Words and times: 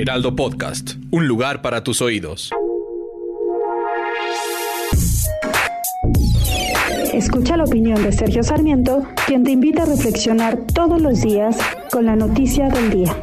Heraldo 0.00 0.34
Podcast, 0.34 0.92
un 1.10 1.28
lugar 1.28 1.60
para 1.60 1.84
tus 1.84 2.00
oídos. 2.00 2.50
Escucha 7.12 7.58
la 7.58 7.64
opinión 7.64 8.02
de 8.02 8.10
Sergio 8.10 8.42
Sarmiento, 8.42 9.06
quien 9.26 9.44
te 9.44 9.50
invita 9.50 9.82
a 9.82 9.84
reflexionar 9.84 10.56
todos 10.72 11.02
los 11.02 11.20
días 11.20 11.58
con 11.92 12.06
la 12.06 12.16
noticia 12.16 12.70
del 12.70 12.88
día. 12.88 13.14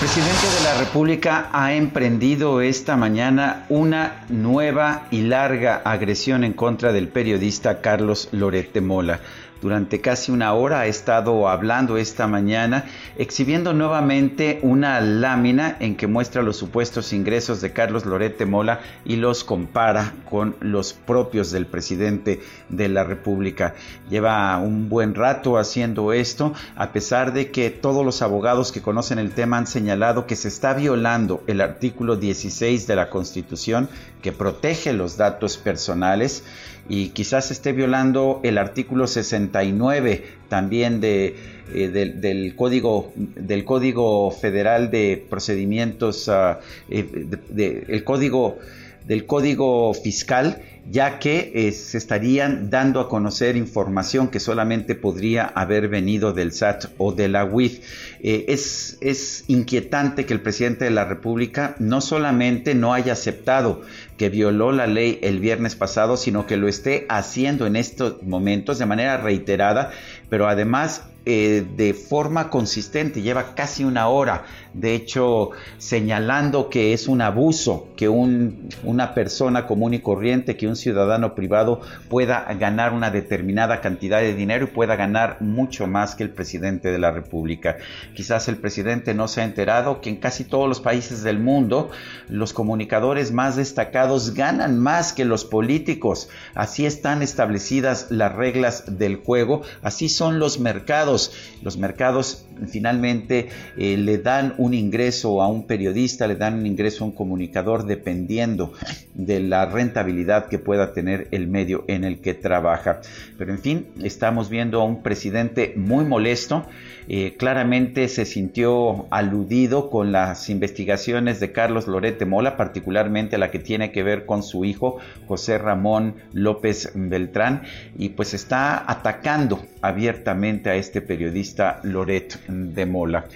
El 0.00 0.20
presidente 0.20 0.58
de 0.58 0.64
la 0.64 0.78
República 0.80 1.48
ha 1.52 1.74
emprendido 1.74 2.60
esta 2.60 2.96
mañana 2.96 3.66
una 3.68 4.24
nueva 4.28 5.06
y 5.10 5.22
larga 5.22 5.76
agresión 5.76 6.44
en 6.44 6.52
contra 6.52 6.92
del 6.92 7.08
periodista 7.08 7.80
Carlos 7.80 8.28
Lorete 8.32 8.80
Mola 8.80 9.20
durante 9.64 10.02
casi 10.02 10.30
una 10.30 10.52
hora 10.52 10.80
ha 10.80 10.86
estado 10.86 11.48
hablando 11.48 11.96
esta 11.96 12.26
mañana, 12.26 12.84
exhibiendo 13.16 13.72
nuevamente 13.72 14.58
una 14.60 15.00
lámina 15.00 15.78
en 15.80 15.96
que 15.96 16.06
muestra 16.06 16.42
los 16.42 16.58
supuestos 16.58 17.14
ingresos 17.14 17.62
de 17.62 17.72
Carlos 17.72 18.04
Lorete 18.04 18.44
Mola 18.44 18.80
y 19.06 19.16
los 19.16 19.42
compara 19.42 20.12
con 20.28 20.54
los 20.60 20.92
propios 20.92 21.50
del 21.50 21.64
presidente 21.64 22.42
de 22.68 22.88
la 22.90 23.04
República. 23.04 23.74
Lleva 24.10 24.58
un 24.58 24.90
buen 24.90 25.14
rato 25.14 25.56
haciendo 25.56 26.12
esto, 26.12 26.52
a 26.76 26.92
pesar 26.92 27.32
de 27.32 27.50
que 27.50 27.70
todos 27.70 28.04
los 28.04 28.20
abogados 28.20 28.70
que 28.70 28.82
conocen 28.82 29.18
el 29.18 29.30
tema 29.30 29.56
han 29.56 29.66
señalado 29.66 30.26
que 30.26 30.36
se 30.36 30.48
está 30.48 30.74
violando 30.74 31.42
el 31.46 31.62
artículo 31.62 32.16
16 32.16 32.86
de 32.86 32.96
la 32.96 33.08
Constitución 33.08 33.88
que 34.20 34.32
protege 34.32 34.92
los 34.92 35.16
datos 35.16 35.56
personales 35.56 36.44
y 36.88 37.10
quizás 37.10 37.50
esté 37.50 37.72
violando 37.72 38.40
el 38.42 38.58
artículo 38.58 39.06
69 39.54 40.22
también 40.48 41.00
de, 41.00 41.36
eh, 41.72 41.88
del, 41.88 42.54
código 42.56 43.12
del 43.16 43.64
código 43.64 44.30
federal 44.32 44.90
de 44.90 45.24
procedimientos 45.30 46.28
uh, 46.28 46.56
el 46.88 48.04
código 48.04 48.58
del 49.06 49.26
código 49.26 49.92
fiscal 49.94 50.62
ya 50.90 51.18
que 51.18 51.52
eh, 51.54 51.72
se 51.72 51.96
estarían 51.96 52.68
dando 52.68 53.00
a 53.00 53.08
conocer 53.08 53.56
información 53.56 54.28
que 54.28 54.38
solamente 54.38 54.94
podría 54.94 55.46
haber 55.46 55.88
venido 55.88 56.32
del 56.32 56.52
SAT 56.52 56.86
o 56.98 57.12
de 57.12 57.28
la 57.28 57.44
UIF. 57.44 57.80
Eh, 58.22 58.44
es, 58.48 58.98
es 59.00 59.44
inquietante 59.48 60.26
que 60.26 60.34
el 60.34 60.40
presidente 60.40 60.84
de 60.84 60.90
la 60.90 61.04
República 61.04 61.74
no 61.78 62.00
solamente 62.00 62.74
no 62.74 62.92
haya 62.92 63.14
aceptado 63.14 63.82
que 64.18 64.28
violó 64.28 64.72
la 64.72 64.86
ley 64.86 65.18
el 65.22 65.40
viernes 65.40 65.74
pasado, 65.74 66.16
sino 66.16 66.46
que 66.46 66.56
lo 66.56 66.68
esté 66.68 67.06
haciendo 67.08 67.66
en 67.66 67.76
estos 67.76 68.22
momentos 68.22 68.78
de 68.78 68.86
manera 68.86 69.16
reiterada, 69.16 69.90
pero 70.28 70.48
además 70.48 71.04
eh, 71.26 71.64
de 71.78 71.94
forma 71.94 72.50
consistente, 72.50 73.22
lleva 73.22 73.54
casi 73.54 73.82
una 73.82 74.08
hora, 74.08 74.44
de 74.74 74.94
hecho, 74.94 75.52
señalando 75.78 76.68
que 76.68 76.92
es 76.92 77.08
un 77.08 77.22
abuso 77.22 77.88
que 77.96 78.10
un, 78.10 78.68
una 78.82 79.14
persona 79.14 79.66
común 79.66 79.94
y 79.94 80.00
corriente, 80.00 80.58
que 80.58 80.68
un 80.68 80.76
ciudadano 80.76 81.34
privado 81.34 81.80
pueda 82.10 82.44
ganar 82.60 82.92
una 82.92 83.10
determinada 83.10 83.80
cantidad 83.80 84.20
de 84.20 84.34
dinero 84.34 84.64
y 84.66 84.74
pueda 84.74 84.96
ganar 84.96 85.40
mucho 85.40 85.86
más 85.86 86.14
que 86.14 86.24
el 86.24 86.30
presidente 86.30 86.90
de 86.90 86.98
la 86.98 87.10
República. 87.10 87.78
Quizás 88.14 88.48
el 88.48 88.56
presidente 88.56 89.14
no 89.14 89.26
se 89.26 89.40
ha 89.40 89.44
enterado 89.44 90.02
que 90.02 90.10
en 90.10 90.16
casi 90.16 90.44
todos 90.44 90.68
los 90.68 90.80
países 90.80 91.22
del 91.22 91.38
mundo 91.38 91.90
los 92.28 92.52
comunicadores 92.52 93.32
más 93.32 93.56
destacados 93.56 94.34
ganan 94.34 94.78
más 94.78 95.14
que 95.14 95.24
los 95.24 95.46
políticos. 95.46 96.28
Así 96.54 96.84
están 96.84 97.22
establecidas 97.22 98.08
las 98.10 98.34
reglas 98.34 98.98
del 98.98 99.16
juego, 99.16 99.62
así 99.80 100.10
son 100.14 100.38
los 100.38 100.58
mercados 100.60 101.32
los 101.62 101.76
mercados 101.78 102.46
finalmente 102.68 103.48
eh, 103.76 103.96
le 103.96 104.18
dan 104.18 104.54
un 104.58 104.74
ingreso 104.74 105.42
a 105.42 105.48
un 105.48 105.66
periodista, 105.66 106.26
le 106.26 106.36
dan 106.36 106.54
un 106.54 106.66
ingreso 106.66 107.04
a 107.04 107.08
un 107.08 107.12
comunicador 107.12 107.86
dependiendo 107.86 108.72
de 109.14 109.40
la 109.40 109.66
rentabilidad 109.66 110.48
que 110.48 110.58
pueda 110.58 110.92
tener 110.92 111.28
el 111.30 111.48
medio 111.48 111.84
en 111.88 112.04
el 112.04 112.20
que 112.20 112.34
trabaja. 112.34 113.00
Pero 113.38 113.52
en 113.52 113.58
fin, 113.58 113.86
estamos 114.02 114.50
viendo 114.50 114.80
a 114.80 114.84
un 114.84 115.02
presidente 115.02 115.74
muy 115.76 116.04
molesto. 116.04 116.66
Eh, 117.06 117.34
claramente 117.38 118.08
se 118.08 118.24
sintió 118.24 119.06
aludido 119.10 119.90
con 119.90 120.10
las 120.10 120.48
investigaciones 120.48 121.38
de 121.38 121.52
Carlos 121.52 121.86
Lorete 121.86 122.24
Mola, 122.24 122.56
particularmente 122.56 123.36
la 123.36 123.50
que 123.50 123.58
tiene 123.58 123.92
que 123.92 124.02
ver 124.02 124.24
con 124.24 124.42
su 124.42 124.64
hijo 124.64 124.98
José 125.26 125.58
Ramón 125.58 126.14
López 126.32 126.92
Beltrán, 126.94 127.62
y 127.98 128.10
pues 128.10 128.32
está 128.32 128.90
atacando 128.90 129.60
abiertamente 129.82 130.03
a 130.08 130.74
este 130.76 131.00
periodista 131.00 131.80
Loret 131.82 132.38
de 132.48 132.86
Mola. 132.86 133.26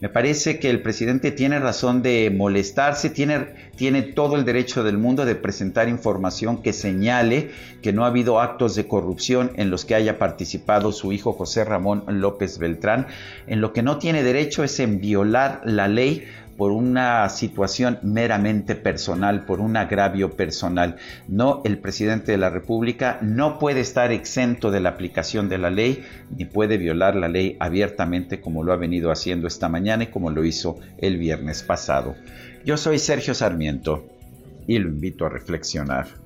Me 0.00 0.10
parece 0.10 0.58
que 0.58 0.68
el 0.68 0.82
presidente 0.82 1.30
tiene 1.30 1.58
razón 1.58 2.02
de 2.02 2.30
molestarse, 2.30 3.08
tiene, 3.08 3.46
tiene 3.76 4.02
todo 4.02 4.36
el 4.36 4.44
derecho 4.44 4.84
del 4.84 4.98
mundo 4.98 5.24
de 5.24 5.36
presentar 5.36 5.88
información 5.88 6.60
que 6.60 6.74
señale 6.74 7.50
que 7.80 7.94
no 7.94 8.04
ha 8.04 8.08
habido 8.08 8.40
actos 8.40 8.74
de 8.74 8.86
corrupción 8.86 9.52
en 9.56 9.70
los 9.70 9.86
que 9.86 9.94
haya 9.94 10.18
participado 10.18 10.92
su 10.92 11.12
hijo 11.12 11.32
José 11.32 11.64
Ramón 11.64 12.04
López 12.08 12.58
Beltrán. 12.58 13.06
En 13.46 13.62
lo 13.62 13.72
que 13.72 13.82
no 13.82 13.98
tiene 13.98 14.22
derecho 14.22 14.64
es 14.64 14.78
en 14.80 15.00
violar 15.00 15.62
la 15.64 15.88
ley 15.88 16.24
por 16.56 16.72
una 16.72 17.28
situación 17.28 17.98
meramente 18.02 18.74
personal, 18.74 19.44
por 19.44 19.60
un 19.60 19.76
agravio 19.76 20.36
personal. 20.36 20.96
No, 21.28 21.62
el 21.64 21.78
presidente 21.78 22.32
de 22.32 22.38
la 22.38 22.50
República 22.50 23.18
no 23.22 23.58
puede 23.58 23.80
estar 23.80 24.12
exento 24.12 24.70
de 24.70 24.80
la 24.80 24.90
aplicación 24.90 25.48
de 25.48 25.58
la 25.58 25.70
ley, 25.70 26.04
ni 26.36 26.44
puede 26.44 26.78
violar 26.78 27.16
la 27.16 27.28
ley 27.28 27.56
abiertamente 27.60 28.40
como 28.40 28.62
lo 28.62 28.72
ha 28.72 28.76
venido 28.76 29.10
haciendo 29.10 29.46
esta 29.46 29.68
mañana 29.68 30.04
y 30.04 30.08
como 30.08 30.30
lo 30.30 30.44
hizo 30.44 30.78
el 30.98 31.18
viernes 31.18 31.62
pasado. 31.62 32.14
Yo 32.64 32.76
soy 32.76 32.98
Sergio 32.98 33.34
Sarmiento 33.34 34.06
y 34.66 34.78
lo 34.78 34.88
invito 34.88 35.26
a 35.26 35.28
reflexionar. 35.28 36.25